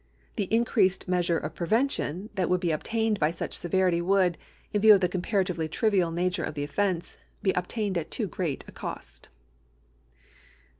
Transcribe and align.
The 0.35 0.51
increased 0.51 1.07
measure 1.07 1.37
of 1.37 1.53
prevention 1.53 2.31
that 2.33 2.49
would 2.49 2.59
be 2.59 2.71
obtained 2.71 3.19
by 3.19 3.29
such 3.29 3.53
severity 3.53 4.01
would, 4.01 4.35
in 4.73 4.81
view 4.81 4.95
of 4.95 5.01
tlie 5.01 5.09
(!omparativcIy 5.21 5.69
trivial 5.69 6.09
nature 6.09 6.43
of 6.43 6.55
the 6.55 6.63
offence, 6.63 7.19
be 7.43 7.51
obtained 7.51 7.99
at 7.99 8.09
too 8.09 8.25
great 8.25 8.65
a 8.67 8.71
cost. 8.71 9.29